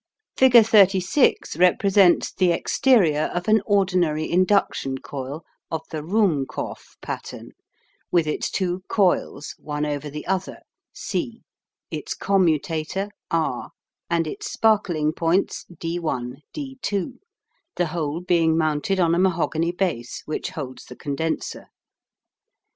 Figure 0.35 0.63
36 0.63 1.57
represents 1.57 2.33
the 2.33 2.51
exterior 2.51 3.29
of 3.35 3.47
an 3.47 3.61
ordinary 3.67 4.27
induction 4.31 4.97
coil 4.97 5.43
of 5.69 5.83
the 5.91 6.01
Ruhmkorff 6.01 6.97
pattern, 7.03 7.51
with 8.11 8.25
its 8.25 8.49
two 8.49 8.81
coils, 8.87 9.53
one 9.59 9.85
over 9.85 10.09
the 10.09 10.25
other 10.25 10.57
C, 10.91 11.43
its 11.91 12.15
commutator 12.15 13.11
R, 13.29 13.69
and 14.09 14.25
its 14.25 14.51
sparkling 14.51 15.13
points 15.13 15.67
D1D2, 15.71 17.19
the 17.75 17.85
whole 17.85 18.21
being 18.21 18.57
mounted 18.57 18.99
on 18.99 19.13
a 19.13 19.19
mahogany 19.19 19.71
base, 19.71 20.23
which 20.25 20.49
holds 20.49 20.85
the 20.85 20.95
condenser. 20.95 21.67